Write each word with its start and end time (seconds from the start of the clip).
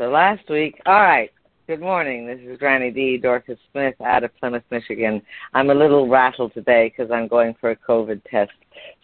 So 0.00 0.08
last 0.08 0.48
week, 0.48 0.80
all 0.86 1.02
right. 1.02 1.30
Good 1.66 1.82
morning. 1.82 2.26
This 2.26 2.40
is 2.40 2.58
Granny 2.58 2.90
D. 2.90 3.18
Dorcas 3.18 3.58
Smith 3.70 3.94
out 4.00 4.24
of 4.24 4.34
Plymouth, 4.38 4.62
Michigan. 4.70 5.20
I'm 5.52 5.68
a 5.68 5.74
little 5.74 6.08
rattled 6.08 6.54
today 6.54 6.88
because 6.88 7.12
I'm 7.12 7.28
going 7.28 7.54
for 7.60 7.72
a 7.72 7.76
COVID 7.76 8.22
test. 8.24 8.50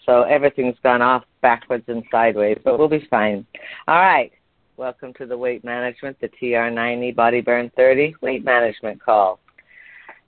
So 0.07 0.23
everything's 0.23 0.79
gone 0.83 1.03
off 1.03 1.25
backwards 1.43 1.85
and 1.89 2.03
sideways, 2.11 2.57
but 2.65 2.79
we'll 2.79 2.89
be 2.89 3.07
fine. 3.11 3.47
All 3.87 3.99
right. 3.99 4.33
Welcome 4.79 5.13
to 5.19 5.27
the 5.27 5.37
weight 5.37 5.65
management, 5.65 6.19
the 6.19 6.31
TR90 6.31 7.15
Body 7.15 7.43
Burn 7.43 7.71
30 7.77 8.15
weight 8.23 8.43
management 8.43 8.99
call. 9.03 9.39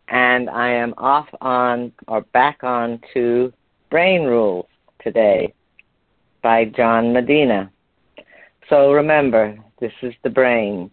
And 0.08 0.50
I 0.50 0.68
am 0.68 0.92
off 0.98 1.28
on 1.40 1.92
or 2.08 2.20
back 2.34 2.62
on 2.62 3.00
to 3.14 3.54
Brain 3.90 4.24
Rules 4.24 4.66
today 5.02 5.54
by 6.42 6.66
John 6.66 7.14
Medina. 7.14 7.70
So 8.68 8.92
remember, 8.92 9.56
this 9.80 9.92
is 10.02 10.14
the 10.22 10.30
brain 10.30 10.90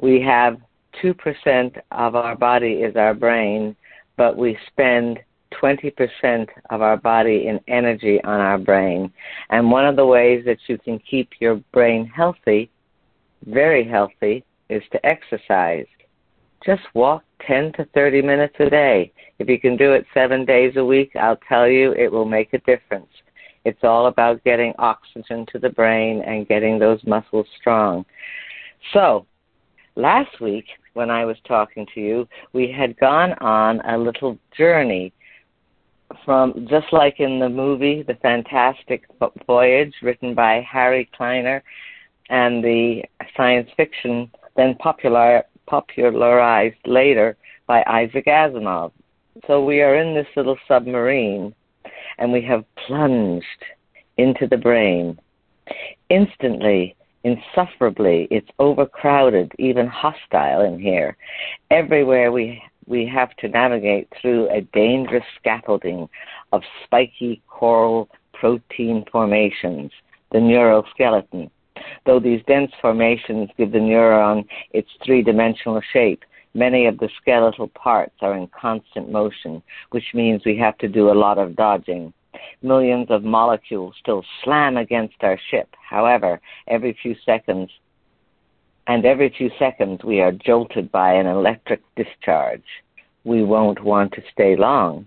we 0.00 0.20
have 0.22 0.58
2% 1.02 1.80
of 1.92 2.14
our 2.14 2.34
body 2.34 2.72
is 2.82 2.96
our 2.96 3.14
brain, 3.14 3.76
but 4.16 4.36
we 4.36 4.56
spend 4.66 5.18
20% 5.62 6.48
of 6.70 6.82
our 6.82 6.96
body 6.96 7.46
in 7.48 7.60
energy 7.68 8.22
on 8.24 8.40
our 8.40 8.58
brain. 8.58 9.12
And 9.50 9.70
one 9.70 9.86
of 9.86 9.96
the 9.96 10.06
ways 10.06 10.44
that 10.46 10.58
you 10.68 10.78
can 10.78 10.98
keep 10.98 11.28
your 11.40 11.56
brain 11.72 12.06
healthy, 12.06 12.70
very 13.46 13.86
healthy, 13.86 14.44
is 14.68 14.82
to 14.92 15.06
exercise. 15.06 15.86
Just 16.64 16.82
walk 16.94 17.24
10 17.46 17.72
to 17.74 17.84
30 17.94 18.22
minutes 18.22 18.54
a 18.60 18.70
day. 18.70 19.12
If 19.38 19.48
you 19.48 19.58
can 19.58 19.76
do 19.76 19.92
it 19.92 20.06
seven 20.14 20.44
days 20.44 20.76
a 20.76 20.84
week, 20.84 21.16
I'll 21.16 21.40
tell 21.48 21.66
you 21.66 21.92
it 21.92 22.12
will 22.12 22.26
make 22.26 22.52
a 22.52 22.58
difference. 22.58 23.08
It's 23.64 23.82
all 23.82 24.06
about 24.06 24.42
getting 24.44 24.72
oxygen 24.78 25.46
to 25.52 25.58
the 25.58 25.68
brain 25.68 26.22
and 26.22 26.48
getting 26.48 26.78
those 26.78 27.00
muscles 27.06 27.46
strong. 27.58 28.04
So, 28.92 29.26
last 29.96 30.40
week 30.40 30.64
when 30.94 31.10
I 31.10 31.24
was 31.24 31.36
talking 31.46 31.86
to 31.94 32.00
you, 32.00 32.28
we 32.52 32.72
had 32.72 32.98
gone 32.98 33.34
on 33.34 33.80
a 33.80 33.98
little 33.98 34.38
journey 34.56 35.12
from 36.24 36.66
just 36.68 36.92
like 36.92 37.20
in 37.20 37.38
the 37.38 37.48
movie 37.48 38.02
The 38.02 38.14
Fantastic 38.14 39.04
Voyage 39.46 39.94
written 40.02 40.34
by 40.34 40.66
Harry 40.68 41.08
Kleiner 41.16 41.62
and 42.30 42.64
the 42.64 43.02
science 43.36 43.68
fiction 43.76 44.30
then 44.56 44.74
popular 44.76 45.44
popularized 45.66 46.76
later 46.84 47.36
by 47.66 47.84
Isaac 47.86 48.26
Asimov. 48.26 48.90
So 49.46 49.64
we 49.64 49.80
are 49.80 49.94
in 49.94 50.14
this 50.14 50.26
little 50.34 50.58
submarine 50.66 51.54
and 52.20 52.32
we 52.32 52.42
have 52.42 52.64
plunged 52.86 53.44
into 54.18 54.46
the 54.46 54.56
brain. 54.56 55.18
Instantly, 56.10 56.94
insufferably. 57.24 58.28
It's 58.30 58.48
overcrowded, 58.58 59.52
even 59.58 59.86
hostile 59.86 60.62
in 60.62 60.78
here. 60.78 61.16
Everywhere 61.70 62.30
we 62.32 62.62
we 62.86 63.06
have 63.06 63.34
to 63.36 63.48
navigate 63.48 64.08
through 64.20 64.50
a 64.50 64.62
dangerous 64.72 65.24
scaffolding 65.38 66.08
of 66.52 66.62
spiky 66.84 67.40
coral 67.46 68.08
protein 68.32 69.04
formations, 69.12 69.92
the 70.32 70.38
neuroskeleton. 70.38 71.50
Though 72.04 72.18
these 72.18 72.42
dense 72.48 72.72
formations 72.82 73.48
give 73.56 73.70
the 73.70 73.78
neuron 73.78 74.44
its 74.72 74.88
three 75.04 75.22
dimensional 75.22 75.80
shape, 75.92 76.24
many 76.54 76.86
of 76.86 76.98
the 76.98 77.08
skeletal 77.20 77.68
parts 77.68 78.14
are 78.20 78.36
in 78.36 78.48
constant 78.48 79.10
motion, 79.10 79.62
which 79.90 80.14
means 80.14 80.42
we 80.44 80.56
have 80.56 80.76
to 80.78 80.88
do 80.88 81.10
a 81.10 81.12
lot 81.12 81.38
of 81.38 81.56
dodging. 81.56 82.12
Millions 82.62 83.06
of 83.10 83.24
molecules 83.24 83.94
still 84.00 84.24
slam 84.44 84.76
against 84.76 85.16
our 85.22 85.38
ship. 85.50 85.68
However, 85.88 86.40
every 86.68 86.96
few 87.02 87.14
seconds, 87.24 87.70
and 88.86 89.04
every 89.04 89.32
few 89.36 89.50
seconds 89.58 90.02
we 90.04 90.20
are 90.20 90.32
jolted 90.32 90.90
by 90.90 91.14
an 91.14 91.26
electric 91.26 91.82
discharge. 91.96 92.64
We 93.24 93.42
won't 93.44 93.82
want 93.82 94.12
to 94.12 94.22
stay 94.32 94.56
long. 94.56 95.06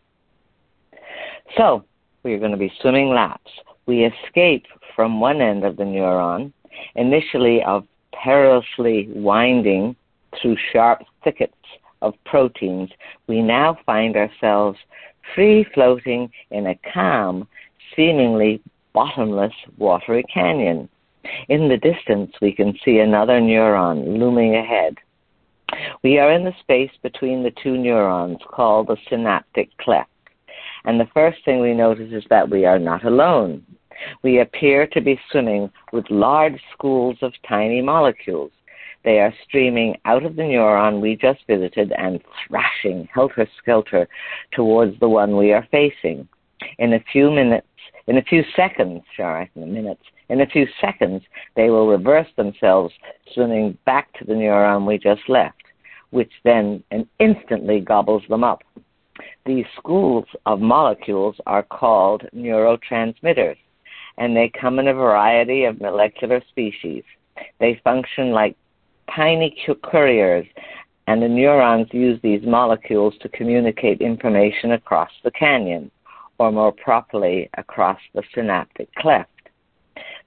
So, 1.57 1.83
we 2.23 2.33
are 2.33 2.39
going 2.39 2.51
to 2.51 2.57
be 2.57 2.71
swimming 2.81 3.09
laps. 3.09 3.51
We 3.85 4.05
escape 4.05 4.65
from 4.95 5.19
one 5.19 5.41
end 5.41 5.65
of 5.65 5.75
the 5.75 5.83
neuron, 5.83 6.53
initially 6.95 7.63
of 7.63 7.85
perilously 8.13 9.09
winding 9.09 9.95
through 10.41 10.57
sharp 10.71 11.03
thickets 11.23 11.53
of 12.01 12.13
proteins. 12.25 12.89
We 13.27 13.41
now 13.41 13.77
find 13.85 14.15
ourselves 14.15 14.77
free 15.33 15.65
floating 15.73 16.29
in 16.51 16.67
a 16.67 16.79
calm, 16.93 17.47
seemingly 17.95 18.61
bottomless 18.93 19.53
watery 19.77 20.23
canyon. 20.31 20.89
In 21.47 21.69
the 21.69 21.77
distance, 21.77 22.33
we 22.41 22.51
can 22.51 22.77
see 22.83 22.99
another 22.99 23.39
neuron 23.39 24.19
looming 24.19 24.55
ahead. 24.55 24.97
We 26.03 26.19
are 26.19 26.31
in 26.31 26.43
the 26.43 26.53
space 26.59 26.91
between 27.01 27.43
the 27.43 27.53
two 27.63 27.77
neurons 27.77 28.39
called 28.47 28.87
the 28.87 28.97
synaptic 29.09 29.75
cleft. 29.77 30.09
And 30.85 30.99
the 30.99 31.07
first 31.13 31.43
thing 31.45 31.61
we 31.61 31.73
notice 31.73 32.11
is 32.11 32.25
that 32.29 32.49
we 32.49 32.65
are 32.65 32.79
not 32.79 33.05
alone. 33.05 33.65
We 34.21 34.39
appear 34.39 34.85
to 34.87 35.01
be 35.01 35.19
swimming 35.31 35.71
with 35.93 36.09
large 36.09 36.59
schools 36.73 37.17
of 37.21 37.33
tiny 37.47 37.81
molecules. 37.81 38.51
They 39.03 39.19
are 39.19 39.33
streaming 39.45 39.97
out 40.05 40.25
of 40.25 40.35
the 40.35 40.43
neuron 40.43 41.01
we 41.01 41.15
just 41.15 41.45
visited 41.47 41.91
and 41.97 42.21
thrashing 42.47 43.07
helter 43.13 43.47
skelter 43.57 44.07
towards 44.51 44.99
the 44.99 45.09
one 45.09 45.35
we 45.35 45.51
are 45.51 45.67
facing. 45.71 46.27
In 46.79 46.93
a 46.93 47.03
few 47.11 47.29
minutes, 47.29 47.67
in 48.07 48.17
a 48.17 48.23
few 48.23 48.43
seconds, 48.55 49.01
sorry, 49.17 49.49
in 49.55 49.73
minutes, 49.73 50.03
in 50.29 50.41
a 50.41 50.45
few 50.45 50.65
seconds, 50.79 51.21
they 51.55 51.69
will 51.69 51.87
reverse 51.87 52.27
themselves, 52.37 52.93
swimming 53.33 53.77
back 53.85 54.11
to 54.13 54.25
the 54.25 54.33
neuron 54.33 54.85
we 54.85 54.97
just 54.97 55.27
left, 55.27 55.63
which 56.11 56.31
then 56.43 56.83
instantly 57.19 57.81
gobbles 57.81 58.23
them 58.29 58.43
up. 58.43 58.63
These 59.45 59.65
schools 59.77 60.25
of 60.45 60.61
molecules 60.61 61.35
are 61.45 61.63
called 61.63 62.23
neurotransmitters, 62.33 63.57
and 64.17 64.35
they 64.35 64.49
come 64.59 64.79
in 64.79 64.87
a 64.87 64.93
variety 64.93 65.65
of 65.65 65.81
molecular 65.81 66.41
species. 66.49 67.03
They 67.59 67.81
function 67.83 68.31
like 68.31 68.55
tiny 69.15 69.55
couriers, 69.83 70.45
and 71.07 71.21
the 71.21 71.27
neurons 71.27 71.87
use 71.91 72.19
these 72.21 72.41
molecules 72.43 73.13
to 73.21 73.29
communicate 73.29 74.01
information 74.01 74.71
across 74.71 75.11
the 75.23 75.31
canyon, 75.31 75.91
or 76.39 76.51
more 76.51 76.71
properly, 76.71 77.49
across 77.57 77.99
the 78.13 78.23
synaptic 78.33 78.93
cleft. 78.95 79.29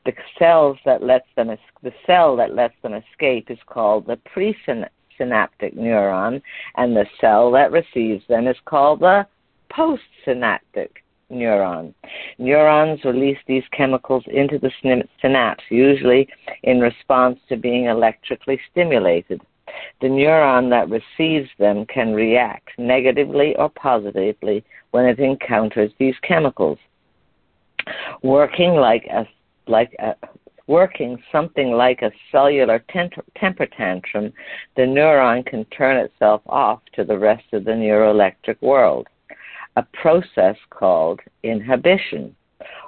The 0.04 0.12
cells 0.38 0.78
that 0.84 1.02
lets 1.02 1.26
them 1.34 1.48
the 1.82 1.92
cell 2.06 2.36
that 2.36 2.54
lets 2.54 2.74
them 2.82 2.94
escape 2.94 3.50
is 3.50 3.58
called 3.66 4.06
the 4.06 4.18
presynaptic 4.34 5.74
neuron, 5.76 6.40
and 6.76 6.96
the 6.96 7.06
cell 7.20 7.50
that 7.52 7.72
receives 7.72 8.24
them 8.28 8.46
is 8.46 8.56
called 8.66 9.00
the 9.00 9.26
postsynaptic 9.70 10.90
neuron. 11.30 11.94
Neurons 12.38 13.04
release 13.04 13.38
these 13.46 13.64
chemicals 13.72 14.24
into 14.28 14.58
the 14.58 14.70
synapse, 15.20 15.64
usually 15.70 16.28
in 16.62 16.80
response 16.80 17.38
to 17.48 17.56
being 17.56 17.86
electrically 17.86 18.60
stimulated. 18.70 19.40
The 20.00 20.08
neuron 20.08 20.70
that 20.70 20.88
receives 20.88 21.50
them 21.58 21.84
can 21.86 22.14
react 22.14 22.70
negatively 22.78 23.56
or 23.56 23.68
positively 23.68 24.64
when 24.92 25.06
it 25.06 25.18
encounters 25.18 25.92
these 25.98 26.14
chemicals. 26.22 26.78
Working 28.22 28.74
like 28.74 29.06
a 29.06 29.26
like 29.68 29.94
a 29.98 30.14
working 30.66 31.22
something 31.30 31.72
like 31.72 32.02
a 32.02 32.10
cellular 32.32 32.84
temper 32.88 33.66
tantrum, 33.66 34.32
the 34.76 34.82
neuron 34.82 35.44
can 35.46 35.64
turn 35.66 35.96
itself 35.96 36.42
off 36.46 36.80
to 36.94 37.04
the 37.04 37.18
rest 37.18 37.44
of 37.52 37.64
the 37.64 37.70
neuroelectric 37.70 38.60
world 38.62 39.06
a 39.76 39.82
process 39.92 40.56
called 40.70 41.20
inhibition, 41.42 42.34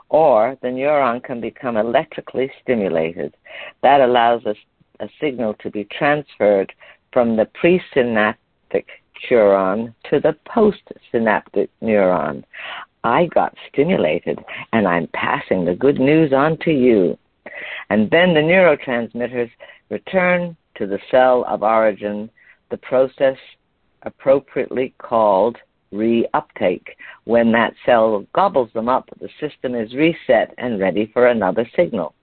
or 0.08 0.56
the 0.62 0.68
neuron 0.68 1.22
can 1.22 1.40
become 1.40 1.76
electrically 1.76 2.50
stimulated. 2.62 3.36
That 3.82 4.00
allows 4.00 4.42
a, 4.46 4.54
a 5.04 5.08
signal 5.20 5.54
to 5.60 5.70
be 5.70 5.84
transferred 5.84 6.72
from 7.12 7.36
the 7.36 7.48
presynaptic 7.62 8.86
neuron 9.30 9.94
to 10.10 10.20
the 10.20 10.36
postsynaptic 10.46 11.68
neuron. 11.82 12.44
I 13.04 13.26
got 13.26 13.54
stimulated 13.72 14.38
and 14.72 14.86
I'm 14.86 15.08
passing 15.08 15.64
the 15.64 15.74
good 15.74 15.98
news 15.98 16.32
on 16.32 16.58
to 16.58 16.70
you. 16.70 17.18
And 17.90 18.10
then 18.10 18.34
the 18.34 18.40
neurotransmitters 18.40 19.50
return 19.90 20.56
to 20.76 20.86
the 20.86 20.98
cell 21.10 21.44
of 21.48 21.62
origin, 21.62 22.30
the 22.70 22.76
process 22.76 23.36
appropriately 24.02 24.94
called 24.98 25.56
reuptake. 25.92 26.86
When 27.24 27.52
that 27.52 27.74
cell 27.84 28.26
gobbles 28.34 28.70
them 28.72 28.88
up, 28.88 29.08
the 29.20 29.28
system 29.40 29.74
is 29.74 29.94
reset 29.94 30.54
and 30.58 30.80
ready 30.80 31.10
for 31.12 31.26
another 31.26 31.68
signal. 31.76 32.14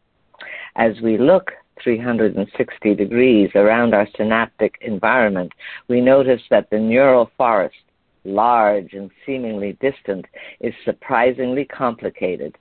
As 0.76 0.94
we 1.02 1.18
look 1.18 1.52
360 1.84 2.96
degrees 2.96 3.50
around 3.56 3.94
our 3.94 4.08
synaptic 4.16 4.76
environment, 4.82 5.52
we 5.88 6.02
notice 6.02 6.42
that 6.50 6.70
the 6.70 6.80
neural 6.80 7.30
forest, 7.38 7.76
large 8.24 8.94
and 8.94 9.12
seemingly 9.26 9.78
distant, 9.82 10.26
is 10.60 10.74
surprisingly 10.84 11.66
complicated. 11.66 12.58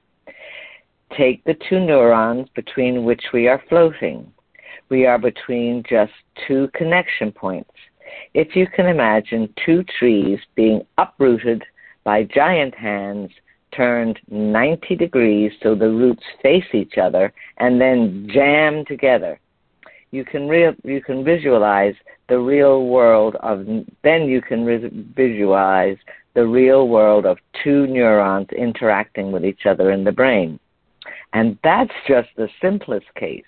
Take 1.17 1.45
the 1.45 1.57
two 1.69 1.81
neurons 1.81 2.49
between 2.55 3.05
which 3.05 3.23
we 3.33 3.47
are 3.47 3.63
floating. 3.69 4.33
We 4.89 5.07
are 5.07 5.19
between 5.19 5.83
just 5.89 6.13
two 6.47 6.69
connection 6.75 7.33
points. 7.33 7.71
If 8.35 8.57
you 8.57 8.67
can 8.67 8.87
imagine 8.87 9.53
two 9.65 9.85
trees 9.99 10.39
being 10.55 10.83
uprooted 10.99 11.63
by 12.05 12.25
giant 12.25 12.75
hands 12.75 13.31
turned 13.75 14.21
90 14.31 14.97
degrees 14.97 15.53
so 15.63 15.75
the 15.75 15.89
roots 15.89 16.23
face 16.43 16.65
each 16.73 16.99
other 16.99 17.33
and 17.59 17.81
then 17.81 18.29
jam 18.33 18.85
together. 18.85 19.41
You 20.11 20.25
can 20.25 20.49
you 20.85 21.03
can 21.03 21.25
visualize 21.25 21.95
the 22.29 22.39
real 22.39 22.87
world 22.87 23.37
of 23.41 23.67
then 24.03 24.23
you 24.29 24.41
can 24.41 24.65
re- 24.65 25.07
visualize 25.17 25.97
the 26.35 26.47
real 26.47 26.89
world 26.89 27.27
of 27.27 27.39
two 27.63 27.87
neurons 27.87 28.49
interacting 28.57 29.33
with 29.33 29.45
each 29.45 29.67
other 29.67 29.91
in 29.91 30.05
the 30.05 30.13
brain. 30.13 30.59
And 31.33 31.59
that's 31.65 31.93
just 32.07 32.29
the 32.37 32.49
simplest 32.63 33.13
case. 33.17 33.45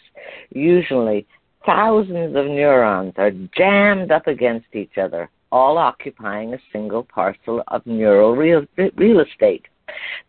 Usually 0.50 1.26
thousands 1.66 2.36
of 2.36 2.46
neurons 2.46 3.12
are 3.16 3.32
jammed 3.56 4.12
up 4.12 4.26
against 4.28 4.66
each 4.72 4.96
other, 4.96 5.28
all 5.50 5.76
occupying 5.76 6.54
a 6.54 6.58
single 6.72 7.02
parcel 7.02 7.62
of 7.68 7.84
neural 7.84 8.34
real, 8.34 8.64
real 8.96 9.20
estate. 9.20 9.66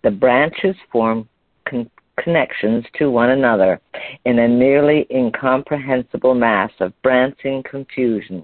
The 0.04 0.12
branches 0.12 0.76
form 0.92 1.30
con- 1.70 1.90
connections 2.22 2.84
to 2.98 3.12
one 3.12 3.30
another 3.30 3.80
in 4.26 4.40
a 4.40 4.48
nearly 4.48 5.06
incomprehensible 5.12 6.34
mass 6.34 6.72
of 6.80 7.00
branching 7.04 7.64
confusion. 7.70 8.44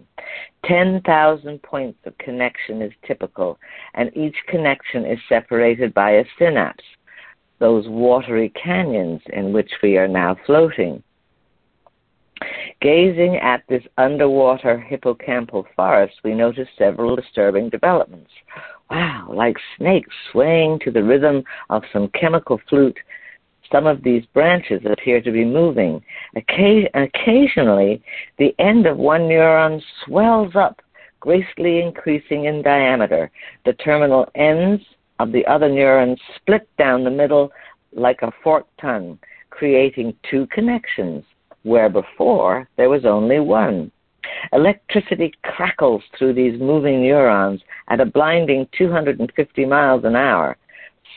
10,000 0.66 1.62
points 1.64 2.00
of 2.06 2.18
connection 2.20 2.82
is 2.82 2.92
typical, 3.06 3.58
and 3.96 4.16
each 4.16 4.36
connection 4.48 5.06
is 5.06 5.20
separated 5.28 5.94
by 5.94 6.12
a 6.12 6.26
synapse, 6.38 6.84
those 7.60 7.88
watery 7.88 8.50
canyons 8.50 9.22
in 9.34 9.52
which 9.52 9.72
we 9.82 9.98
are 9.98 10.08
now 10.08 10.38
floating. 10.46 11.02
Gazing 12.84 13.38
at 13.38 13.64
this 13.70 13.84
underwater 13.98 14.78
hippocampal 14.92 15.64
forest, 15.74 16.16
we 16.26 16.34
notice 16.34 16.68
several 16.78 17.16
disturbing 17.16 17.70
developments. 17.70 18.30
Wow, 18.92 19.30
like 19.34 19.56
snakes 19.78 20.14
swaying 20.34 20.80
to 20.80 20.92
the 20.92 21.02
rhythm 21.02 21.46
of 21.70 21.84
some 21.94 22.10
chemical 22.10 22.60
flute, 22.68 22.98
some 23.72 23.88
of 23.88 24.04
these 24.04 24.26
branches 24.34 24.82
appear 24.86 25.22
to 25.22 25.32
be 25.32 25.46
moving. 25.46 26.04
Occasionally, 26.36 28.04
the 28.38 28.54
end 28.60 28.86
of 28.86 28.98
one 28.98 29.22
neuron 29.22 29.82
swells 30.04 30.54
up, 30.54 30.82
gracefully 31.22 31.80
increasing 31.80 32.46
in 32.46 32.62
diameter. 32.62 33.32
The 33.64 33.74
terminal 33.74 34.30
ends 34.36 34.84
of 35.20 35.32
the 35.32 35.46
other 35.46 35.70
neurons 35.70 36.20
split 36.36 36.68
down 36.78 37.06
the 37.06 37.12
middle 37.12 37.50
like 37.94 38.24
a 38.24 38.34
forked 38.44 38.78
tongue, 38.82 39.20
creating 39.52 40.18
two 40.30 40.48
connections 40.48 41.24
where 41.64 41.90
before 41.90 42.68
there 42.78 42.90
was 42.90 43.06
only 43.06 43.40
one. 43.40 43.92
Electricity 44.52 45.34
crackles 45.44 46.04
through 46.18 46.34
these 46.34 46.60
moving 46.60 47.02
neurons 47.02 47.62
at 47.90 48.00
a 48.00 48.06
blinding 48.06 48.68
250 48.78 49.66
miles 49.66 50.04
an 50.04 50.16
hour, 50.16 50.58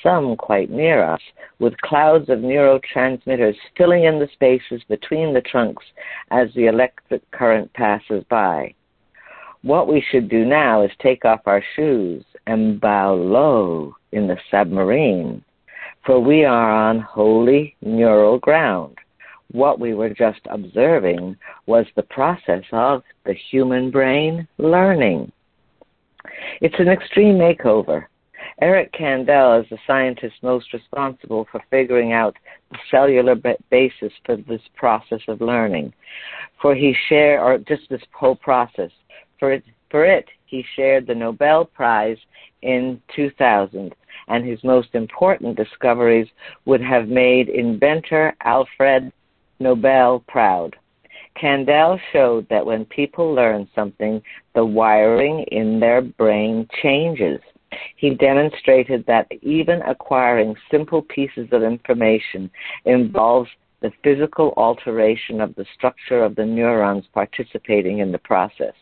some 0.03 0.37
quite 0.37 0.71
near 0.71 1.03
us, 1.03 1.21
with 1.59 1.81
clouds 1.81 2.29
of 2.29 2.41
neurotransmitters 2.41 3.57
filling 3.77 4.05
in 4.05 4.19
the 4.19 4.29
spaces 4.33 4.83
between 4.89 5.35
the 5.35 5.41
trunks 5.41 5.85
as 6.31 6.49
the 6.55 6.67
electric 6.67 7.29
current 7.31 7.73
passes 7.75 8.25
by. 8.29 8.73
What 9.63 9.89
we 9.89 10.01
should 10.11 10.29
do 10.29 10.45
now 10.45 10.83
is 10.83 10.91
take 11.01 11.25
off 11.25 11.41
our 11.47 11.63
shoes 11.75 12.25
and 12.47 12.81
bow 12.81 13.15
low 13.15 13.97
in 14.13 14.29
the 14.29 14.39
submarine, 14.51 15.43
for 16.05 16.21
we 16.21 16.45
are 16.45 16.71
on 16.71 17.01
holy 17.01 17.75
neural 17.81 18.39
ground 18.39 18.97
what 19.53 19.79
we 19.79 19.95
were 19.95 20.11
just 20.11 20.41
observing 20.51 21.37
was 21.67 21.87
the 21.95 22.03
process 22.03 22.65
of 22.73 23.03
the 23.25 23.35
human 23.51 23.91
brain 23.91 24.47
learning. 24.59 25.31
It's 26.61 26.79
an 26.79 26.89
extreme 26.89 27.37
makeover. 27.37 28.07
Eric 28.61 28.93
Kandel 28.93 29.63
is 29.63 29.69
the 29.69 29.79
scientist 29.87 30.37
most 30.43 30.73
responsible 30.73 31.47
for 31.53 31.63
figuring 31.71 32.13
out 32.13 32.37
the 32.71 32.79
cellular 32.91 33.35
basis 33.71 34.13
for 34.25 34.37
this 34.37 34.63
process 34.75 35.21
of 35.29 35.41
learning. 35.41 35.93
For 36.63 36.75
he 36.75 36.95
shared, 37.09 37.41
or 37.41 37.59
just 37.59 37.89
this 37.91 38.03
whole 38.13 38.37
process, 38.37 38.91
for 39.39 39.53
it, 39.53 39.65
for 39.91 40.05
it, 40.05 40.27
he 40.47 40.65
shared 40.75 41.07
the 41.07 41.15
Nobel 41.15 41.67
Prize 41.67 42.19
in 42.63 43.01
2000, 43.15 43.95
and 44.29 44.45
his 44.45 44.63
most 44.65 44.95
important 44.95 45.57
discoveries 45.57 46.29
would 46.65 46.81
have 46.81 47.09
made 47.09 47.49
inventor 47.49 48.35
Alfred 48.43 49.13
Nobel 49.59 50.25
proud. 50.29 50.77
Kandel 51.41 52.01
showed 52.13 52.49
that 52.49 52.65
when 52.65 52.85
people 52.87 53.35
learn 53.35 53.69
something, 53.75 54.23
the 54.55 54.65
wiring 54.65 55.45
in 55.53 55.81
their 55.81 56.01
brain 56.01 56.67
changes. 56.83 57.41
He 57.97 58.15
demonstrated 58.15 59.05
that 59.07 59.27
even 59.43 59.83
acquiring 59.83 60.57
simple 60.71 61.03
pieces 61.03 61.49
of 61.53 61.63
information 61.63 62.51
involves 62.85 63.51
the 63.81 63.93
physical 64.03 64.55
alteration 64.57 65.41
of 65.41 65.55
the 65.57 65.67
structure 65.75 66.25
of 66.25 66.35
the 66.37 66.45
neurons 66.45 67.05
participating 67.13 67.99
in 67.99 68.13
the 68.13 68.19
process. 68.19 68.73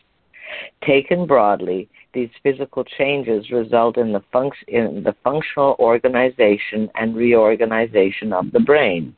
Taken 0.85 1.25
broadly, 1.25 1.89
these 2.13 2.29
physical 2.43 2.83
changes 2.83 3.49
result 3.51 3.97
in 3.97 4.13
the, 4.13 4.21
func- 4.33 4.53
in 4.67 5.03
the 5.03 5.15
functional 5.23 5.75
organization 5.79 6.89
and 6.95 7.15
reorganization 7.15 8.31
of 8.31 8.51
the 8.51 8.59
brain. 8.59 9.15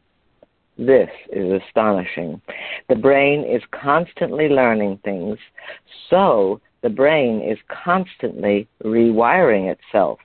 This 0.78 1.10
is 1.32 1.60
astonishing. 1.64 2.40
The 2.88 2.96
brain 2.96 3.44
is 3.44 3.64
constantly 3.72 4.48
learning 4.48 5.00
things, 5.04 5.40
so 6.08 6.62
the 6.84 6.90
brain 6.90 7.42
is 7.42 7.58
constantly 7.84 8.68
rewiring 8.84 9.72
itself. 9.72 10.20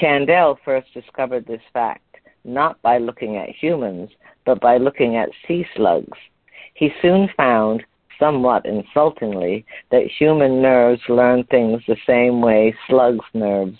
Kandel 0.00 0.56
first 0.64 0.92
discovered 0.94 1.46
this 1.46 1.60
fact 1.74 2.02
not 2.44 2.80
by 2.80 2.96
looking 2.96 3.36
at 3.36 3.50
humans, 3.50 4.08
but 4.46 4.58
by 4.60 4.78
looking 4.78 5.16
at 5.16 5.28
sea 5.46 5.66
slugs. 5.74 6.16
He 6.72 6.90
soon 7.02 7.28
found, 7.36 7.84
somewhat 8.18 8.64
insultingly, 8.64 9.66
that 9.90 10.06
human 10.18 10.62
nerves 10.62 11.02
learn 11.10 11.44
things 11.44 11.82
the 11.86 11.96
same 12.06 12.40
way 12.40 12.74
slugs' 12.88 13.24
nerves, 13.34 13.76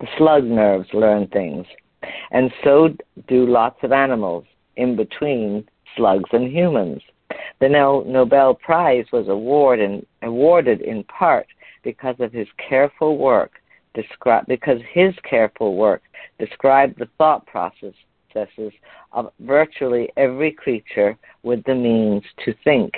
the 0.00 0.08
slug 0.18 0.44
nerves 0.44 0.88
learn 0.92 1.26
things. 1.28 1.66
And 2.32 2.52
so 2.62 2.94
do 3.28 3.46
lots 3.46 3.78
of 3.82 3.92
animals 3.92 4.44
in 4.78 4.96
between 4.96 5.68
slugs 5.96 6.30
and 6.32 6.50
humans. 6.50 7.02
The 7.60 7.68
Nobel 7.68 8.54
Prize 8.54 9.04
was 9.12 9.28
award 9.28 9.80
in, 9.80 10.06
awarded 10.22 10.80
in 10.80 11.04
part 11.04 11.46
because 11.82 12.16
of 12.20 12.32
his 12.32 12.48
careful 12.56 13.18
work, 13.18 13.60
because 14.46 14.80
his 14.92 15.14
careful 15.28 15.76
work 15.76 16.02
described 16.38 16.98
the 16.98 17.08
thought 17.18 17.46
processes 17.46 17.94
of 19.12 19.32
virtually 19.40 20.08
every 20.16 20.52
creature 20.52 21.18
with 21.42 21.62
the 21.64 21.74
means 21.74 22.22
to 22.44 22.54
think. 22.64 22.92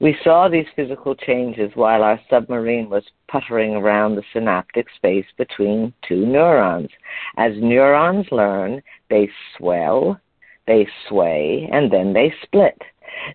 We 0.00 0.16
saw 0.22 0.48
these 0.48 0.66
physical 0.74 1.14
changes 1.14 1.74
while 1.74 2.02
our 2.02 2.20
submarine 2.28 2.90
was 2.90 3.04
puttering 3.28 3.74
around 3.74 4.14
the 4.14 4.24
synaptic 4.32 4.90
space 4.90 5.26
between 5.36 5.92
two 6.02 6.26
neurons. 6.26 6.90
As 7.36 7.52
neurons 7.56 8.26
learn, 8.30 8.82
they 9.08 9.30
swell, 9.56 10.20
they 10.66 10.86
sway, 11.08 11.68
and 11.72 11.90
then 11.90 12.12
they 12.12 12.34
split. 12.42 12.80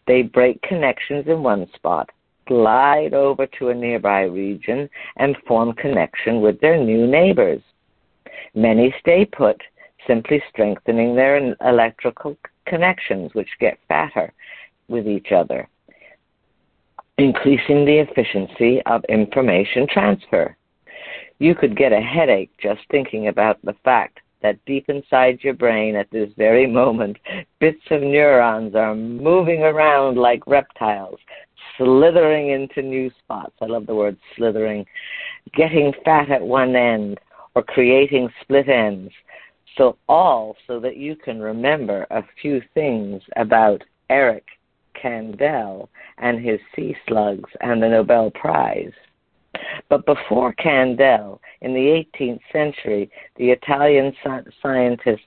They 0.05 0.23
break 0.23 0.61
connections 0.61 1.27
in 1.27 1.43
one 1.43 1.67
spot, 1.73 2.09
glide 2.45 3.13
over 3.13 3.47
to 3.47 3.69
a 3.69 3.75
nearby 3.75 4.23
region, 4.23 4.89
and 5.17 5.37
form 5.47 5.73
connection 5.73 6.41
with 6.41 6.59
their 6.59 6.77
new 6.77 7.07
neighbors. 7.07 7.61
Many 8.53 8.93
stay 8.99 9.25
put, 9.25 9.61
simply 10.05 10.43
strengthening 10.49 11.15
their 11.15 11.55
electrical 11.61 12.37
connections, 12.65 13.33
which 13.33 13.59
get 13.59 13.79
fatter 13.87 14.33
with 14.87 15.07
each 15.07 15.31
other 15.31 15.67
increasing 17.19 17.83
the 17.83 17.99
efficiency 17.99 18.81
of 18.85 19.03
information 19.09 19.85
transfer. 19.91 20.55
You 21.39 21.53
could 21.53 21.75
get 21.75 21.91
a 21.91 21.99
headache 21.99 22.51
just 22.61 22.79
thinking 22.89 23.27
about 23.27 23.59
the 23.63 23.75
fact 23.83 24.19
that 24.41 24.63
deep 24.65 24.85
inside 24.87 25.39
your 25.41 25.53
brain 25.53 25.97
at 25.97 26.09
this 26.11 26.29
very 26.37 26.65
moment, 26.65 27.17
bits 27.59 27.83
of 27.91 28.01
neurons 28.01 28.73
are 28.73 28.95
moving 28.95 29.63
around 29.63 30.17
like 30.17 30.47
reptiles, 30.47 31.19
slithering 31.77 32.51
into 32.51 32.81
new 32.81 33.11
spots. 33.21 33.53
I 33.61 33.65
love 33.65 33.85
the 33.85 33.95
word 33.95 34.17
slithering, 34.37 34.85
getting 35.53 35.91
fat 36.05 36.31
at 36.31 36.41
one 36.41 36.73
end 36.77 37.19
or 37.53 37.63
creating 37.63 38.29
split 38.41 38.69
ends. 38.69 39.11
So, 39.77 39.97
all 40.07 40.55
so 40.67 40.79
that 40.79 40.95
you 40.95 41.17
can 41.17 41.41
remember 41.41 42.07
a 42.11 42.23
few 42.41 42.61
things 42.73 43.21
about 43.35 43.83
Eric 44.09 44.45
Kandel 45.01 45.89
and 46.17 46.43
his 46.43 46.59
sea 46.75 46.95
slugs 47.07 47.49
and 47.61 47.81
the 47.81 47.89
Nobel 47.89 48.31
Prize. 48.31 48.91
But 49.89 50.05
before 50.05 50.53
Kandel, 50.53 51.39
in 51.61 51.73
the 51.73 52.05
18th 52.19 52.41
century, 52.51 53.09
the 53.37 53.49
Italian 53.49 54.15
scientist 54.61 55.23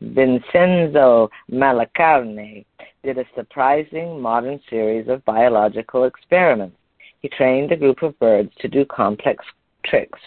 Vincenzo 0.00 1.30
Malacarne 1.50 2.64
did 3.02 3.18
a 3.18 3.24
surprising 3.34 4.20
modern 4.20 4.60
series 4.68 5.08
of 5.08 5.24
biological 5.24 6.04
experiments. 6.04 6.76
He 7.20 7.28
trained 7.28 7.72
a 7.72 7.76
group 7.76 8.02
of 8.02 8.18
birds 8.18 8.52
to 8.60 8.68
do 8.68 8.84
complex 8.84 9.44
tricks. 9.84 10.20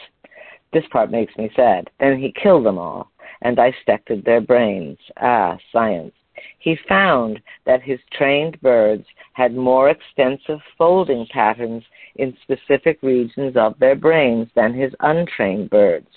This 0.74 0.86
part 0.92 1.12
makes 1.12 1.38
me 1.38 1.50
sad. 1.56 1.90
Then 2.00 2.18
he 2.18 2.32
killed 2.32 2.66
them 2.66 2.78
all 2.78 3.12
and 3.42 3.56
dissected 3.56 4.26
their 4.26 4.42
brains. 4.42 4.98
Ah, 5.18 5.58
science. 5.72 6.14
He 6.60 6.76
found 6.88 7.42
that 7.66 7.82
his 7.82 8.00
trained 8.12 8.60
birds 8.62 9.06
had 9.34 9.56
more 9.56 9.90
extensive 9.90 10.60
folding 10.78 11.26
patterns 11.28 11.84
in 12.16 12.38
specific 12.44 13.00
regions 13.02 13.56
of 13.56 13.78
their 13.80 13.96
brains 13.96 14.50
than 14.56 14.74
his 14.74 14.94
untrained 15.00 15.70
birds. 15.70 16.08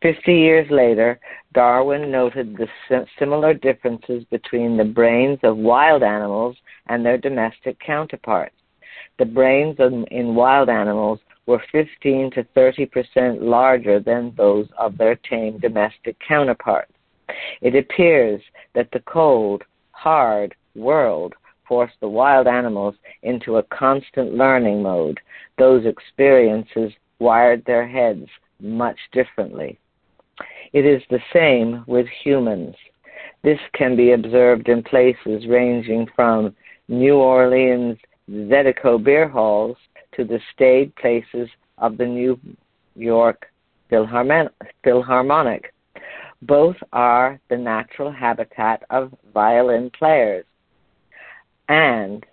Fifty 0.00 0.34
years 0.34 0.70
later, 0.70 1.20
Darwin 1.52 2.10
noted 2.10 2.56
the 2.56 3.06
similar 3.18 3.52
differences 3.52 4.24
between 4.30 4.76
the 4.76 4.84
brains 4.84 5.38
of 5.42 5.56
wild 5.56 6.02
animals 6.02 6.56
and 6.86 7.04
their 7.04 7.18
domestic 7.18 7.78
counterparts. 7.80 8.56
The 9.18 9.26
brains 9.26 9.76
in 9.78 10.34
wild 10.34 10.70
animals 10.70 11.20
were 11.46 11.62
15 11.72 12.30
to 12.30 12.44
30 12.54 12.86
percent 12.86 13.42
larger 13.42 14.00
than 14.00 14.32
those 14.36 14.68
of 14.78 14.96
their 14.96 15.16
tame 15.16 15.58
domestic 15.58 16.16
counterparts. 16.26 16.92
It 17.60 17.74
appears 17.74 18.42
that 18.74 18.90
the 18.92 19.00
cold, 19.00 19.62
hard 19.92 20.54
world 20.74 21.34
forced 21.66 21.98
the 22.00 22.08
wild 22.08 22.46
animals 22.46 22.94
into 23.22 23.56
a 23.56 23.62
constant 23.64 24.34
learning 24.34 24.82
mode. 24.82 25.20
Those 25.58 25.86
experiences 25.86 26.92
wired 27.18 27.64
their 27.64 27.86
heads 27.86 28.26
much 28.60 28.98
differently. 29.12 29.78
It 30.72 30.84
is 30.84 31.02
the 31.10 31.20
same 31.32 31.84
with 31.86 32.06
humans. 32.22 32.74
This 33.42 33.58
can 33.72 33.96
be 33.96 34.12
observed 34.12 34.68
in 34.68 34.82
places 34.82 35.46
ranging 35.46 36.06
from 36.14 36.54
New 36.88 37.16
Orleans 37.16 37.98
Zydeco 38.30 39.02
beer 39.02 39.28
halls 39.28 39.76
to 40.16 40.24
the 40.24 40.40
staid 40.54 40.94
places 40.96 41.48
of 41.78 41.96
the 41.98 42.06
New 42.06 42.38
York 42.94 43.46
Philharmonic. 43.88 45.72
Both 46.42 46.76
are 46.92 47.38
the 47.50 47.56
natural 47.56 48.10
habitat 48.10 48.82
of 48.90 49.14
violin 49.34 49.90
players. 49.90 50.46
And 51.68 52.24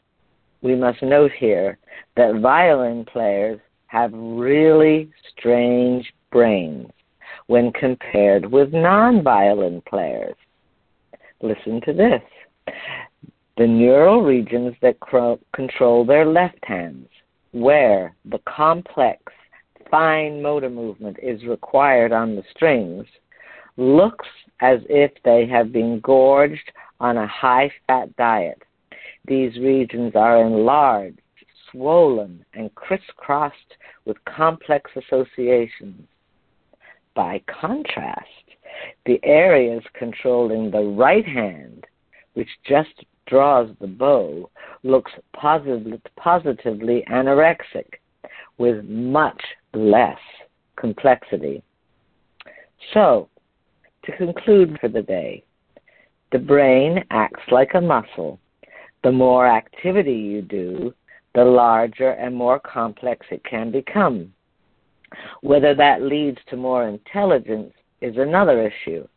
we 0.62 0.76
must 0.76 1.02
note 1.02 1.32
here 1.38 1.78
that 2.16 2.42
violin 2.42 3.06
players 3.06 3.60
have 3.88 4.12
really 4.14 5.10
strange 5.32 6.12
brains 6.32 6.90
when 7.48 7.72
compared 7.74 8.46
with 8.46 8.74
non-violin 8.74 9.82
players. 9.88 10.36
Listen 11.42 11.82
to 11.82 11.94
this. 11.94 12.22
The 13.58 13.68
neural 13.68 14.22
regions 14.22 14.76
that 14.82 15.00
cro- 15.00 15.40
control 15.54 16.06
their 16.06 16.26
left 16.26 16.64
hands, 16.64 17.08
where 17.52 18.16
the 18.26 18.40
complex, 18.40 19.22
fine 19.90 20.42
motor 20.42 20.70
movement 20.70 21.18
is 21.22 21.44
required 21.46 22.12
on 22.12 22.36
the 22.36 22.44
strings, 22.52 23.06
looks 23.78 24.28
as 24.60 24.80
if 24.90 25.12
they 25.24 25.46
have 25.48 25.72
been 25.72 26.00
gorged 26.02 26.72
on 27.00 27.18
a 27.18 27.28
high 27.28 27.72
fat 27.86 28.16
diet. 28.16 28.62
These 29.28 29.58
regions 29.58 30.14
are 30.16 30.42
enlarged, 30.42 31.22
swollen, 31.72 32.44
and 32.54 32.74
crisscrossed 32.76 33.76
with 34.06 34.18
complex 34.26 34.90
associations. 34.96 36.08
By 37.14 37.42
contrast, 37.48 38.28
the 39.06 39.20
areas 39.24 39.84
controlling 39.94 40.72
the 40.72 40.84
right 40.84 41.26
hand, 41.26 41.86
which 42.34 42.50
just 42.68 43.04
draws 43.28 43.70
the 43.80 43.88
bow, 43.88 44.50
looks 44.84 45.12
positively, 45.34 46.02
positively 46.16 47.04
anorexic 47.10 47.88
with 48.58 48.86
much 48.86 49.42
less 49.74 50.20
complexity. 50.78 51.62
So, 52.94 53.30
to 54.08 54.18
conclude 54.18 54.78
for 54.82 54.88
the 54.88 55.02
day, 55.02 55.44
the 56.32 56.40
brain 56.40 57.04
acts 57.12 57.44
like 57.52 57.76
a 57.76 57.82
muscle. 57.82 58.40
The 59.04 59.12
more 59.12 59.48
activity 59.48 60.14
you 60.14 60.42
do, 60.42 60.94
the 61.36 61.46
larger 61.46 62.12
and 62.12 62.36
more 62.36 62.60
complex 62.60 63.28
it 63.30 63.44
can 63.44 63.72
become. 63.72 64.34
Whether 65.42 65.76
that 65.76 66.02
leads 66.02 66.40
to 66.50 66.58
more 66.58 66.88
intelligence 66.88 67.74
is 68.02 68.18
another 68.18 68.68
issue, 68.68 69.08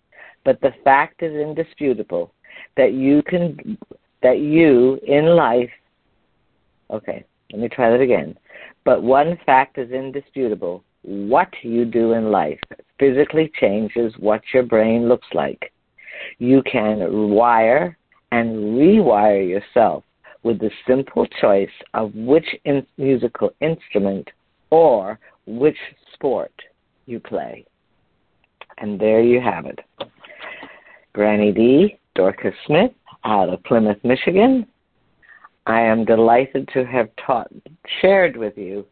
but 0.44 0.60
the 0.60 0.74
fact 0.84 1.22
is 1.22 1.32
indisputable 1.32 2.32
that 2.76 2.92
you 2.92 3.22
can 3.22 3.78
that 4.22 4.38
you 4.38 5.00
in 5.06 5.24
life 5.24 5.70
okay, 6.90 7.24
let 7.52 7.62
me 7.62 7.68
try 7.68 7.90
that 7.90 8.00
again. 8.00 8.36
But 8.84 9.02
one 9.02 9.38
fact 9.46 9.78
is 9.78 9.90
indisputable. 9.90 10.84
What 11.02 11.48
you 11.62 11.84
do 11.84 12.12
in 12.12 12.30
life 12.30 12.60
physically 13.00 13.50
changes 13.58 14.12
what 14.18 14.42
your 14.54 14.62
brain 14.62 15.08
looks 15.08 15.26
like. 15.34 15.72
You 16.38 16.62
can 16.70 17.30
wire 17.30 17.96
and 18.30 18.78
rewire 18.78 19.48
yourself 19.48 20.04
with 20.42 20.60
the 20.60 20.70
simple 20.86 21.26
choice 21.40 21.70
of 21.94 22.14
which 22.14 22.46
in- 22.64 22.86
musical 22.96 23.50
instrument 23.60 24.28
or 24.70 25.18
which 25.46 25.76
sport 26.14 26.52
you 27.06 27.18
play. 27.18 27.64
And 28.78 29.00
there 29.00 29.22
you 29.22 29.40
have 29.40 29.66
it. 29.66 29.80
Granny 31.12 31.52
D, 31.52 31.98
Dorcas 32.14 32.54
Smith, 32.66 32.92
out 33.24 33.48
of 33.48 33.62
Plymouth, 33.64 33.98
Michigan. 34.04 34.66
I 35.66 35.80
am 35.80 36.04
delighted 36.04 36.68
to 36.72 36.84
have 36.86 37.08
taught, 37.24 37.50
shared 38.00 38.36
with 38.36 38.56
you 38.56 38.86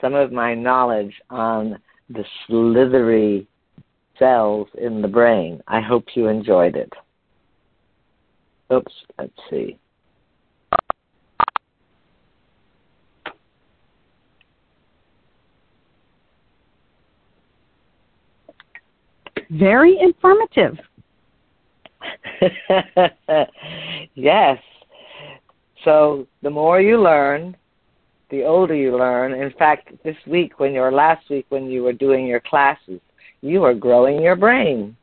some 0.00 0.14
of 0.14 0.32
my 0.32 0.54
knowledge 0.54 1.14
on 1.30 1.78
the 2.10 2.24
slithery 2.46 3.46
cells 4.18 4.68
in 4.78 5.02
the 5.02 5.08
brain. 5.08 5.62
I 5.66 5.80
hope 5.80 6.04
you 6.14 6.28
enjoyed 6.28 6.76
it. 6.76 6.92
Oops, 8.72 8.92
let's 9.18 9.32
see. 9.50 9.78
very 19.52 19.98
informative. 20.00 20.78
yes. 24.14 24.58
So 25.84 26.26
the 26.42 26.50
more 26.50 26.80
you 26.80 27.00
learn, 27.00 27.56
the 28.30 28.44
older 28.44 28.74
you 28.74 28.96
learn. 28.96 29.32
In 29.32 29.52
fact, 29.58 29.92
this 30.04 30.16
week, 30.26 30.58
when 30.58 30.72
you 30.72 30.80
were 30.80 30.92
last 30.92 31.28
week, 31.28 31.46
when 31.50 31.66
you 31.66 31.82
were 31.82 31.92
doing 31.92 32.26
your 32.26 32.40
classes, 32.40 33.00
you 33.42 33.64
are 33.64 33.74
growing 33.74 34.22
your 34.22 34.36
brain. 34.36 34.96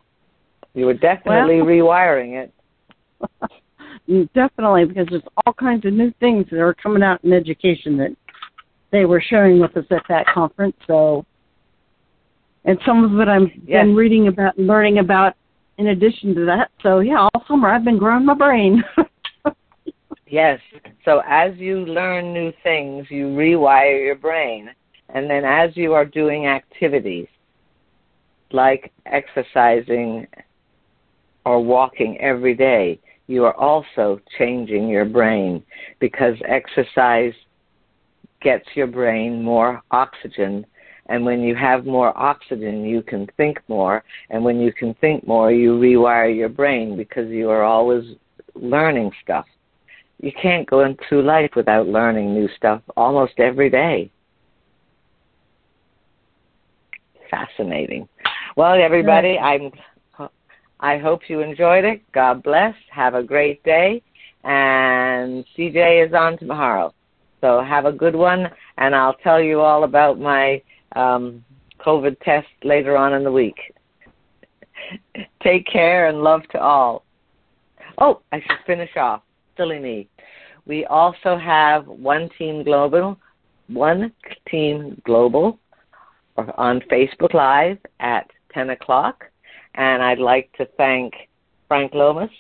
You 0.74 0.86
were 0.88 0.93
definitely 0.93 1.62
well, 1.62 1.65
rewiring 1.72 2.50
it. 4.08 4.34
definitely, 4.34 4.86
because 4.86 5.08
there's 5.10 5.24
all 5.46 5.53
kinds 5.53 5.86
of 5.86 5.93
new 5.93 6.12
things 6.19 6.46
that 6.50 6.60
are 6.60 6.74
coming 6.74 7.03
out 7.03 7.24
in 7.24 7.34
education 7.34 7.98
that 7.98 8.15
they 8.91 9.05
were 9.05 9.22
sharing 9.22 9.60
with 9.60 9.75
us 9.77 9.86
at 9.91 10.03
that 10.10 10.25
conference. 10.34 10.75
So 10.88 11.25
and 12.65 12.79
some 12.86 13.03
of 13.03 13.19
it 13.19 13.27
I've 13.27 13.50
yes. 13.67 13.84
been 13.84 13.96
reading 13.96 14.27
about 14.27 14.58
and 14.58 14.67
learning 14.67 15.00
about 15.00 15.36
in 15.77 15.88
addition 15.88 16.36
to 16.36 16.46
that. 16.46 16.72
So 16.81 17.00
yeah, 17.00 17.17
all 17.19 17.43
summer 17.48 17.69
I've 17.69 17.86
been 17.86 17.98
growing 17.98 18.25
my 18.25 18.34
brain. 18.34 18.84
yes. 20.27 20.60
So 21.05 21.22
as 21.27 21.55
you 21.58 21.79
learn 21.79 22.34
new 22.34 22.51
things, 22.63 23.08
you 23.10 23.27
rewire 23.27 24.05
your 24.05 24.15
brain. 24.15 24.69
And 25.13 25.29
then 25.29 25.43
as 25.46 25.75
you 25.75 25.93
are 25.93 26.05
doing 26.05 26.48
activities 26.48 27.27
like 28.51 28.91
exercising 29.06 30.27
or 31.46 31.63
walking 31.63 32.18
every 32.20 32.56
day, 32.56 33.00
you 33.27 33.46
are 33.46 33.56
also 33.56 34.20
changing 34.38 34.88
your 34.88 35.06
brain 35.06 35.63
because 36.00 36.36
exercise 36.48 37.34
gets 38.41 38.65
your 38.75 38.88
brain 38.88 39.44
more 39.44 39.82
oxygen 39.91 40.65
and 41.10 41.25
when 41.25 41.41
you 41.41 41.56
have 41.56 41.86
more 41.88 42.15
oxygen, 42.18 42.86
you 42.86 43.01
can 43.01 43.27
think 43.36 43.60
more. 43.68 44.03
And 44.29 44.46
when 44.46 44.62
you 44.62 44.72
can 44.72 44.94
think 45.01 45.27
more, 45.27 45.51
you 45.51 45.74
rewire 45.74 46.34
your 46.34 46.50
brain 46.50 46.96
because 46.96 47.29
you 47.29 47.50
are 47.50 47.63
always 47.63 48.03
learning 48.53 49.12
stuff. 49.24 49.48
You 50.22 50.32
can't 50.39 50.70
go 50.70 50.96
through 51.08 51.24
life 51.24 51.51
without 51.56 51.88
learning 51.88 52.34
new 52.36 52.48
stuff 52.56 52.84
almost 52.96 53.34
every 53.39 53.72
day. 53.72 54.12
Fascinating. 57.32 58.08
Well, 58.56 58.82
everybody, 58.82 59.38
I'm 59.38 59.72
I 60.79 60.98
hope 60.98 61.22
you 61.27 61.41
enjoyed 61.41 61.84
it. 61.84 62.01
God 62.13 62.41
bless. 62.41 62.74
Have 62.89 63.13
a 63.13 63.24
great 63.24 63.62
day. 63.63 64.01
And 64.44 65.46
CJ 65.58 66.08
is 66.08 66.13
on 66.13 66.38
tomorrow. 66.38 66.94
So 67.41 67.62
have 67.62 67.86
a 67.86 67.91
good 67.91 68.15
one, 68.15 68.48
and 68.77 68.96
I'll 68.96 69.15
tell 69.15 69.41
you 69.41 69.62
all 69.62 69.84
about 69.84 70.20
my 70.20 70.62
um, 70.96 71.44
COVID 71.86 72.20
test 72.22 72.48
later 72.63 72.98
on 72.98 73.13
in 73.13 73.24
the 73.24 73.32
week. 73.32 73.58
Take 75.44 75.65
care 75.68 76.08
and 76.08 76.22
love 76.22 76.41
to 76.51 76.60
all. 76.60 77.03
Oh, 77.98 78.22
I 78.32 78.39
should 78.39 78.65
finish 78.65 78.96
off. 78.96 79.22
Silly 79.58 79.79
Me. 79.79 80.08
We 80.65 80.86
also 80.86 81.38
have 81.38 81.88
One 81.88 82.29
Team 82.38 82.63
Global, 82.63 83.18
One 83.68 84.13
Team 84.50 85.01
Global 85.06 85.60
on 86.38 86.79
Facebook 86.91 87.34
Live 87.34 87.77
at 88.00 88.29
10 88.53 88.72
o'clock. 88.72 89.25
And 89.75 90.01
I'd 90.01 90.20
like 90.20 90.51
to 90.58 90.65
thank 90.77 91.13
Frank 91.68 91.94
Lomas 91.94 92.32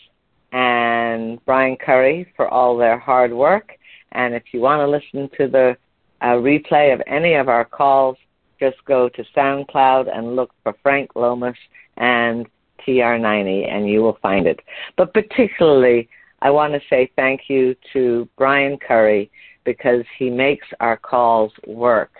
and 0.51 1.43
Brian 1.45 1.77
Curry 1.77 2.31
for 2.35 2.47
all 2.47 2.77
their 2.77 2.97
hard 2.97 3.31
work. 3.31 3.77
And 4.11 4.33
if 4.33 4.43
you 4.51 4.61
want 4.61 4.81
to 4.81 4.87
listen 4.87 5.29
to 5.37 5.47
the 5.47 5.77
uh, 6.21 6.35
replay 6.35 6.93
of 6.93 7.01
any 7.07 7.35
of 7.35 7.47
our 7.47 7.65
calls, 7.65 8.17
just 8.59 8.77
go 8.85 9.07
to 9.09 9.23
SoundCloud 9.35 10.15
and 10.15 10.35
look 10.35 10.51
for 10.63 10.75
Frank 10.83 11.11
Lomas 11.15 11.57
and 11.97 12.47
TR90 12.85 13.71
and 13.71 13.87
you 13.87 14.01
will 14.01 14.17
find 14.21 14.47
it. 14.47 14.59
But 14.97 15.13
particularly, 15.13 16.09
I 16.41 16.49
want 16.49 16.73
to 16.73 16.81
say 16.89 17.11
thank 17.15 17.41
you 17.47 17.75
to 17.93 18.27
Brian 18.37 18.77
Curry 18.77 19.29
because 19.63 20.03
he 20.17 20.29
makes 20.29 20.67
our 20.79 20.97
calls 20.97 21.51
work 21.67 22.11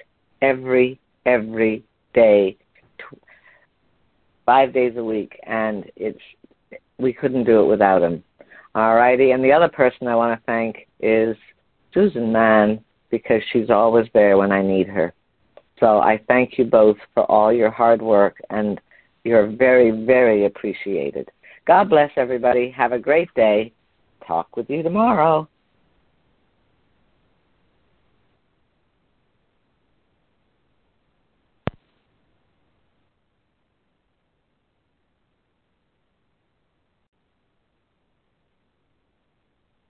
every, 0.41 1.00
every 1.25 1.84
day, 2.13 2.58
five 4.50 4.74
days 4.74 4.94
a 4.98 5.03
week, 5.03 5.39
and 5.44 5.91
it's 5.96 6.20
we 6.98 7.13
couldn't 7.13 7.44
do 7.44 7.62
it 7.62 7.68
without 7.68 8.01
him. 8.01 8.24
All 8.74 8.96
righty, 8.96 9.29
and 9.29 9.44
the 9.44 9.51
other 9.51 9.68
person 9.68 10.08
I 10.08 10.15
want 10.15 10.36
to 10.36 10.46
thank 10.48 10.88
is 11.00 11.38
Susan 11.94 12.32
Mann 12.32 12.84
because 13.12 13.44
she's 13.53 13.70
always 13.70 14.08
there 14.15 14.39
when 14.39 14.51
I 14.51 14.63
need 14.63 14.88
her. 14.88 15.13
So 15.79 16.00
I 16.00 16.20
thank 16.27 16.58
you 16.58 16.65
both 16.65 16.98
for 17.13 17.29
all 17.32 17.53
your 17.53 17.70
hard 17.70 18.01
work, 18.01 18.41
and 18.50 18.82
you're 19.24 19.51
very, 19.56 19.91
very 20.03 20.48
appreciated. 20.48 21.29
God 21.68 21.88
bless 21.88 22.10
everybody. 22.15 22.72
Have 22.72 22.91
a 22.91 22.98
great 22.98 23.32
day. 23.36 23.72
Talk 24.25 24.58
with 24.58 24.68
you 24.68 24.82
tomorrow. 24.82 25.48